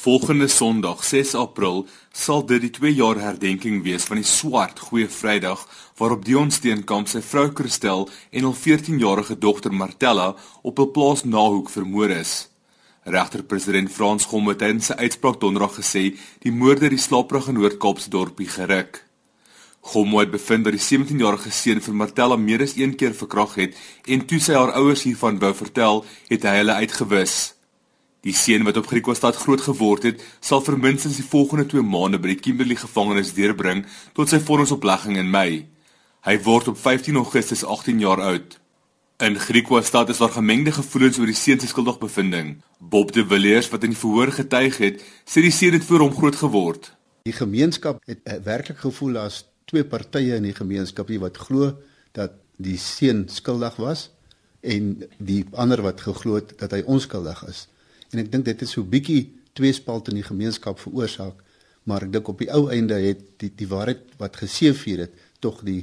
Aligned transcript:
Volgende 0.00 0.48
Sondag, 0.48 1.04
6 1.04 1.34
April, 1.34 1.86
sal 2.12 2.46
dit 2.48 2.62
die 2.64 2.70
2 2.72 2.92
jaar 2.96 3.18
herdenking 3.20 3.82
wees 3.84 4.06
van 4.08 4.16
die 4.16 4.24
swart 4.24 4.78
Goeie 4.86 5.10
Vrydag 5.12 5.66
waarop 5.98 6.22
Dion 6.24 6.48
Steenkamp 6.48 7.10
sy 7.12 7.20
vrou 7.20 7.50
Christel 7.58 8.06
en 8.30 8.46
hul 8.48 8.54
14-jarige 8.56 9.36
dogter 9.42 9.76
Martella 9.76 10.30
op 10.62 10.80
'n 10.80 10.92
plaas 10.94 11.24
Nahoek 11.24 11.68
vermoor 11.68 12.16
is. 12.16 12.48
Regter-president 13.04 13.92
Frans 13.92 14.24
Gomme 14.24 14.56
het 14.56 14.62
in 14.62 14.80
sy 14.80 14.96
uitspraak 14.96 15.40
donderdag 15.40 15.76
gesê 15.82 16.16
die 16.40 16.52
moorde 16.52 16.88
die 16.88 17.04
slaapprige 17.06 17.52
Noord-Kaapse 17.52 18.08
dorpie 18.10 18.48
geruk. 18.48 19.04
Gomme 19.80 20.20
het 20.20 20.30
bevind 20.30 20.64
dat 20.64 20.72
die 20.72 20.86
17-jarige 20.88 21.50
seun 21.50 21.80
vir 21.80 21.94
Martella 21.94 22.36
meer 22.36 22.62
as 22.62 22.76
een 22.76 22.96
keer 22.96 23.12
verkragt 23.12 23.56
het 23.56 23.76
en 24.06 24.26
toe 24.26 24.40
sy 24.40 24.54
haar 24.54 24.72
ouers 24.72 25.02
hiervan 25.02 25.38
wou 25.38 25.54
vertel, 25.54 26.04
het 26.28 26.42
hy 26.42 26.56
hulle 26.56 26.72
uitgewis. 26.72 27.59
Die 28.20 28.34
seun 28.36 28.66
wat 28.68 28.76
op 28.76 28.88
Griquastad 28.90 29.38
groot 29.40 29.62
geword 29.64 30.04
het, 30.04 30.24
sal 30.44 30.60
vir 30.60 30.76
minstens 30.76 31.16
die 31.16 31.24
volgende 31.24 31.64
2 31.72 31.84
maande 31.88 32.18
by 32.20 32.34
die 32.34 32.42
Kimberley 32.44 32.76
gevangenis 32.76 33.32
deurbring 33.32 33.86
tot 34.16 34.28
sy 34.28 34.40
vonnisoplegging 34.44 35.16
in 35.16 35.30
Mei. 35.32 35.64
Hy 36.28 36.34
word 36.44 36.68
op 36.68 36.76
15 36.76 37.16
Augustus 37.16 37.64
18 37.64 38.02
jaar 38.02 38.20
oud. 38.20 38.58
In 39.24 39.38
Griquastad 39.40 40.12
is 40.12 40.20
daar 40.20 40.34
gemengde 40.36 40.72
gevoelens 40.72 41.20
oor 41.20 41.32
die 41.32 41.36
seun 41.36 41.60
se 41.60 41.72
skuldigbevindings. 41.72 42.60
Bob 42.78 43.12
de 43.16 43.24
Villiers 43.24 43.72
wat 43.72 43.88
in 43.88 43.94
die 43.94 44.00
verhoor 44.02 44.32
getuig 44.36 44.76
het, 44.84 45.00
sê 45.24 45.40
die 45.44 45.52
seun 45.52 45.78
het 45.78 45.88
voor 45.88 46.04
hom 46.04 46.14
groot 46.16 46.36
geword. 46.36 46.92
Die 47.24 47.36
gemeenskap 47.36 48.04
het 48.08 48.20
uh, 48.24 48.36
werklik 48.44 48.84
gevoel 48.84 49.16
as 49.24 49.46
twee 49.68 49.84
partye 49.84 50.36
in 50.36 50.48
die 50.48 50.56
gemeenskap 50.56 51.08
wat 51.24 51.40
glo 51.40 51.72
dat 52.16 52.36
die 52.60 52.76
seun 52.76 53.28
skuldig 53.32 53.80
was 53.80 54.10
en 54.60 55.06
die 55.16 55.46
ander 55.56 55.80
wat 55.80 56.00
geglo 56.04 56.36
het 56.36 56.58
dat 56.60 56.76
hy 56.76 56.84
onskuldig 56.84 57.46
is 57.48 57.68
en 58.12 58.24
ek 58.24 58.32
dink 58.32 58.44
dit 58.44 58.60
het 58.60 58.68
so 58.68 58.82
bietjie 58.82 59.22
tweespalt 59.52 60.08
in 60.08 60.20
die 60.20 60.26
gemeenskap 60.26 60.78
veroorsaak 60.78 61.42
maar 61.84 62.06
ek 62.06 62.12
dink 62.12 62.28
op 62.28 62.38
die 62.38 62.52
ou 62.52 62.68
einde 62.70 63.00
het 63.00 63.26
die 63.42 63.52
die 63.56 63.68
waarheid 63.68 64.16
wat 64.18 64.40
geseëvier 64.44 65.06
het 65.06 65.28
tog 65.40 65.62
die 65.64 65.82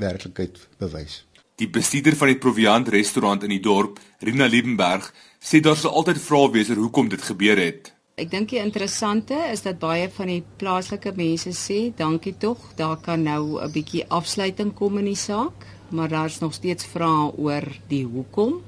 werklikheid 0.00 0.58
bewys 0.78 1.24
Die 1.60 1.68
bestuurder 1.68 2.14
van 2.16 2.30
die 2.30 2.38
Proviant 2.40 2.86
restaurant 2.88 3.42
in 3.44 3.52
die 3.52 3.60
dorp, 3.60 3.98
Rina 4.24 4.46
Liebenberg, 4.48 5.10
sê 5.44 5.58
daar 5.60 5.76
sal 5.76 5.92
altyd 5.92 6.20
vrae 6.24 6.46
wees 6.54 6.70
oor 6.72 6.80
hoekom 6.80 7.10
dit 7.12 7.20
gebeur 7.20 7.60
het. 7.60 7.90
Ek 8.16 8.30
dink 8.32 8.48
die 8.48 8.62
interessante 8.62 9.36
is 9.52 9.60
dat 9.66 9.76
baie 9.82 10.06
van 10.14 10.32
die 10.32 10.40
plaaslike 10.60 11.12
mense 11.18 11.52
sê, 11.56 11.78
dankie 11.96 12.32
tog, 12.40 12.64
daar 12.80 12.96
kan 13.04 13.22
nou 13.28 13.60
'n 13.60 13.72
bietjie 13.76 14.06
afsluiting 14.08 14.72
kom 14.72 14.96
in 14.98 15.12
die 15.12 15.20
saak, 15.20 15.68
maar 15.90 16.08
daar's 16.08 16.40
nog 16.40 16.54
steeds 16.54 16.86
vrae 16.86 17.28
oor 17.36 17.68
die 17.88 18.06
hoekom 18.06 18.62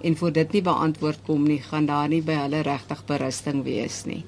en 0.00 0.16
voor 0.16 0.32
dit 0.32 0.52
nie 0.52 0.62
beantwoord 0.62 1.18
kom 1.26 1.44
nie, 1.48 1.58
gaan 1.62 1.86
daar 1.86 2.08
nie 2.08 2.22
by 2.22 2.36
hulle 2.44 2.62
regtig 2.66 3.04
berusting 3.06 3.64
wees 3.66 4.04
nie. 4.06 4.24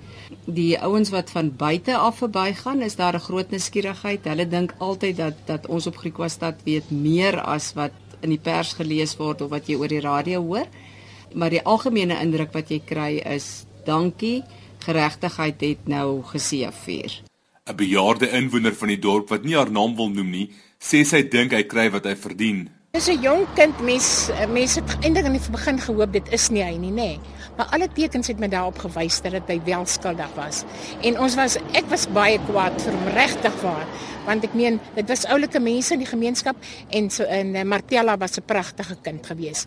Die 0.46 0.78
ouens 0.78 1.10
wat 1.14 1.30
van 1.30 1.52
buite 1.56 1.96
af 1.96 2.20
verbygaan, 2.22 2.82
is 2.82 2.96
daar 2.96 3.14
'n 3.14 3.26
groot 3.28 3.50
nuuskierigheid. 3.50 4.24
Hulle 4.24 4.48
dink 4.48 4.74
altyd 4.78 5.16
dat 5.16 5.34
dat 5.46 5.66
ons 5.66 5.86
op 5.86 5.96
Griekwastad 5.96 6.62
weet 6.64 6.90
meer 6.90 7.40
as 7.40 7.72
wat 7.74 7.92
in 8.20 8.30
die 8.30 8.38
pers 8.38 8.72
gelees 8.72 9.16
word 9.16 9.40
of 9.40 9.50
wat 9.50 9.66
jy 9.66 9.76
oor 9.76 9.88
die 9.88 10.00
radio 10.00 10.42
hoor. 10.42 10.66
Maar 11.34 11.50
die 11.50 11.62
algemene 11.62 12.20
indruk 12.20 12.52
wat 12.52 12.70
jy 12.70 12.80
kry 12.84 13.22
is 13.24 13.64
dankie, 13.84 14.42
geregtigheid 14.78 15.60
het 15.60 15.88
nou 15.88 16.22
geseëvier. 16.22 17.22
'n 17.70 17.76
Bejaarde 17.76 18.30
inwoner 18.30 18.74
van 18.74 18.88
die 18.88 18.98
dorp 18.98 19.28
wat 19.28 19.44
nie 19.44 19.56
haar 19.56 19.70
naam 19.70 19.96
wil 19.96 20.08
noem 20.08 20.30
nie, 20.30 20.50
sê 20.80 21.04
sy 21.04 21.22
dink 21.28 21.52
hy 21.52 21.62
kry 21.62 21.90
wat 21.90 22.04
hy 22.04 22.16
verdien. 22.16 22.68
Dis 22.90 23.06
'n 23.06 23.22
jong 23.22 23.46
kind 23.54 23.80
mens 23.86 24.30
mense 24.50 24.80
het 24.80 25.04
eintlik 25.04 25.24
in 25.24 25.32
die 25.32 25.50
begin 25.50 25.78
gehoop 25.78 26.12
dit 26.12 26.28
is 26.34 26.48
nie 26.50 26.62
hy 26.62 26.76
nie 26.76 26.90
nê. 26.90 26.94
Nee. 26.94 27.20
Maar 27.56 27.66
alle 27.76 27.88
tekens 27.88 28.26
het 28.26 28.38
my 28.38 28.48
daarop 28.48 28.78
gewys 28.78 29.20
dat 29.22 29.32
dit 29.32 29.48
hy 29.48 29.60
wel 29.64 29.86
skuldig 29.86 30.32
was. 30.34 30.64
En 31.00 31.18
ons 31.20 31.34
was 31.34 31.56
ek 31.72 31.86
was 31.88 32.08
baie 32.10 32.38
kwaad 32.48 32.82
vir 32.82 32.92
hom 32.92 33.08
regtig 33.14 33.54
waar 33.62 33.86
want 34.26 34.44
ek 34.44 34.54
meen 34.54 34.80
dit 34.96 35.08
was 35.08 35.24
oulike 35.24 35.60
mense 35.60 35.94
in 35.94 36.02
die 36.02 36.10
gemeenskap 36.10 36.56
en 36.90 37.10
so 37.10 37.22
in 37.24 37.54
uh, 37.54 37.62
Martella 37.62 38.16
was 38.18 38.38
'n 38.38 38.42
pragtige 38.46 38.96
kind 39.02 39.26
gewees. 39.26 39.66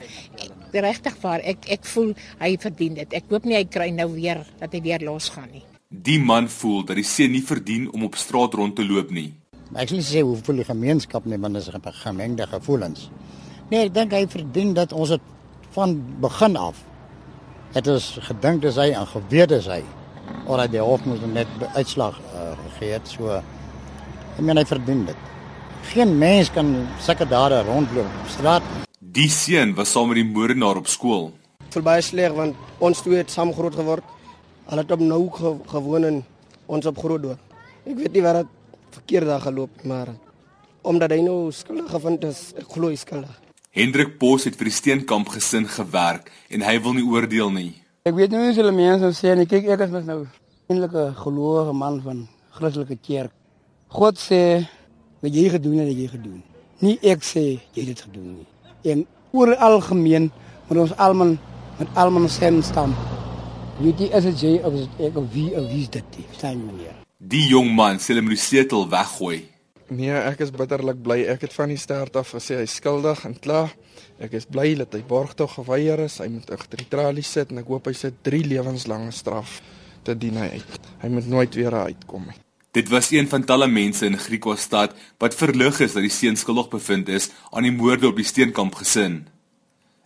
Regtig 0.71 1.15
waar 1.21 1.39
ek 1.39 1.63
ek 1.69 1.85
voel 1.85 2.13
hy 2.39 2.57
verdien 2.59 2.93
dit. 2.93 3.13
Ek 3.13 3.23
hoop 3.29 3.45
nie 3.45 3.55
hy 3.55 3.65
kry 3.65 3.89
nou 3.89 4.11
weer 4.13 4.45
dat 4.59 4.73
hy 4.73 4.81
weer 4.81 4.99
losgaan 4.99 5.49
nie. 5.51 5.63
Die 5.89 6.19
man 6.19 6.49
voel 6.49 6.83
dat 6.83 6.95
die 6.95 7.07
seun 7.07 7.31
nie 7.31 7.45
verdien 7.45 7.87
om 7.93 8.03
op 8.03 8.15
straat 8.15 8.53
rond 8.53 8.75
te 8.75 8.83
loop 8.83 9.11
nie. 9.11 9.42
Ek 9.73 9.89
sê 9.89 10.01
sê 10.05 10.21
hoe 10.21 10.37
voel 10.37 10.61
die 10.61 10.67
gemeenskap 10.67 11.25
nie, 11.25 11.39
want 11.41 11.57
dit 11.57 11.65
is 11.65 12.01
gemengde 12.03 12.45
gevoelens. 12.47 13.07
Nee, 13.71 13.87
ek 13.87 13.93
dink 13.95 14.11
hy 14.13 14.25
verdien 14.29 14.73
dat 14.77 14.93
ons 14.93 15.09
dit 15.15 15.31
van 15.73 15.95
begin 16.21 16.57
af 16.57 16.83
het 17.73 17.87
ons 17.89 18.07
gedink 18.27 18.61
dis 18.61 18.77
hy 18.77 18.91
en 18.93 19.07
geweet 19.09 19.53
is 19.57 19.67
hy. 19.71 19.81
Oor 20.45 20.61
die 20.69 20.81
hof 20.81 21.05
moet 21.09 21.23
net 21.33 21.49
uitslag 21.73 22.19
uh, 22.21 22.51
gegee 22.67 22.93
het 22.93 23.09
so 23.09 23.33
ek 23.33 24.41
meen 24.41 24.61
hy 24.61 24.65
verdien 24.69 25.05
dit. 25.09 25.29
Geen 25.89 26.13
mens 26.21 26.51
kan 26.53 26.69
sulke 27.01 27.25
dade 27.29 27.63
rondloop 27.65 28.19
op 28.21 28.29
straat. 28.35 28.67
Die 29.01 29.29
seun 29.29 29.73
was 29.77 29.91
saam 29.93 30.11
met 30.11 30.21
die 30.21 30.27
moordenaar 30.27 30.79
op 30.79 30.89
skool. 30.91 31.31
Vir 31.73 31.85
baie 31.85 32.05
sleg 32.05 32.35
want 32.37 32.77
ons 32.83 33.01
twee 33.01 33.23
het 33.23 33.33
saam 33.33 33.53
groot 33.57 33.75
geword. 33.77 34.05
Hulle 34.69 34.85
het 34.85 34.93
op 34.93 35.01
nou 35.01 35.23
gewoon 35.33 36.11
en 36.11 36.21
ons 36.69 36.85
op 36.85 37.01
groot 37.01 37.25
dorp. 37.25 37.41
Ek 37.83 37.97
weet 37.97 38.13
nie 38.13 38.23
wat 38.23 38.43
dit 38.43 38.59
verkeerd 38.93 39.29
daar 39.29 39.41
geloop, 39.41 39.83
maar 39.83 40.13
omdat 40.81 41.11
hy 41.15 41.21
nou 41.23 41.51
skuldig 41.51 41.89
gevind 41.91 42.23
is, 42.27 42.53
ek 42.59 42.67
glo 42.75 42.91
hy 42.91 42.99
skuldig. 42.99 43.39
Hendrik 43.73 44.19
Bos 44.21 44.45
het 44.45 44.57
vir 44.59 44.69
die 44.69 44.75
Steenkamp 44.75 45.31
gesin 45.33 45.65
gewerk 45.65 46.29
en 46.53 46.61
hy 46.61 46.75
wil 46.83 46.93
nie 46.93 47.05
oordeel 47.07 47.49
nie. 47.53 47.71
Ek 48.05 48.13
weet 48.13 48.33
nie 48.33 48.41
hoe 48.41 48.53
hulle 48.53 48.73
mense 48.75 49.13
sê 49.17 49.31
en 49.33 49.45
kyk 49.49 49.69
ek 49.73 49.85
is 49.87 49.93
mos 49.93 50.05
nou 50.05 50.19
eintlik 50.69 50.93
'n 50.93 51.15
gelowige 51.23 51.73
man 51.73 52.01
van 52.01 52.27
Christelike 52.51 52.97
kerk. 53.01 53.31
God 53.89 54.17
sê 54.17 54.67
wat 55.21 55.33
jy 55.33 55.49
gedoen 55.49 55.77
het, 55.79 55.97
jy 55.97 56.07
gedoen. 56.07 56.43
Nie 56.81 56.99
ek 57.01 57.23
sê 57.23 57.59
jy 57.73 57.81
het 57.81 57.95
dit 57.95 58.01
gedoen 58.01 58.37
nie. 58.37 58.47
En 58.91 59.05
oor 59.31 59.55
algemeen 59.55 60.31
moet 60.67 60.77
ons 60.77 60.97
almal 60.97 61.37
met 61.79 61.87
almal 61.95 62.27
saam 62.29 62.61
staan. 62.61 62.93
Weet 63.83 63.99
jy 63.99 64.05
as 64.15 64.27
jy 64.39 64.53
of 64.63 64.75
ek 65.03 65.17
of 65.19 65.25
wie 65.33 65.49
of 65.59 65.65
wie 65.67 65.81
is 65.83 65.89
dit? 65.91 66.19
Staan 66.37 66.61
meneer. 66.63 66.93
Die 67.19 67.41
jong 67.49 67.73
man 67.75 67.97
sê 67.99 68.13
hulle 68.13 68.21
moet 68.23 68.37
die 68.37 68.39
setel 68.39 68.85
weggooi. 68.87 69.41
Nee, 69.91 70.13
ek 70.15 70.39
is 70.45 70.53
bitterlik 70.55 71.01
bly. 71.03 71.17
Ek 71.33 71.41
het 71.43 71.51
van 71.51 71.73
die 71.73 71.79
start 71.81 72.15
af 72.15 72.29
gesê 72.31 72.61
hy 72.61 72.67
skuldig 72.71 73.25
en 73.27 73.33
klaar. 73.43 73.73
Ek 74.23 74.37
is 74.39 74.47
bly 74.47 74.69
dat 74.79 74.95
hy 74.95 75.01
borgtog 75.09 75.57
geweier 75.57 75.99
is. 76.05 76.21
Hy 76.23 76.29
moet 76.31 76.53
agter 76.55 76.79
die 76.79 76.87
tralies 76.93 77.31
sit 77.35 77.51
en 77.51 77.59
ek 77.59 77.67
hoop 77.73 77.89
hy 77.89 77.93
sit 77.99 78.21
3 78.23 78.39
lewenslange 78.53 79.11
straf 79.11 79.57
te 80.07 80.15
dien 80.15 80.39
hy 80.39 80.47
uit. 80.61 80.87
Hy 81.01 81.09
moet 81.17 81.27
nooit 81.33 81.57
weer 81.59 81.75
uitkom 81.89 82.29
nie. 82.29 82.37
Dit 82.73 82.87
was 82.89 83.11
een 83.11 83.27
van 83.27 83.43
talle 83.43 83.67
mense 83.67 84.07
in 84.07 84.15
Griquastad 84.17 84.95
wat 85.19 85.35
verlig 85.35 85.81
is 85.83 85.97
dat 85.97 86.07
die 86.07 86.13
seun 86.13 86.39
skuldig 86.39 86.71
bevind 86.71 87.11
is 87.11 87.33
aan 87.51 87.67
die 87.67 87.75
moorde 87.75 88.07
op 88.13 88.23
die 88.23 88.29
Steenkamp 88.31 88.79
gesin. 88.79 89.25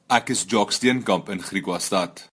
Ek 0.09 0.33
is 0.33 0.47
Jock 0.49 0.73
Steenkamp 0.73 1.29
in 1.29 1.45
Griquastad. 1.45 2.25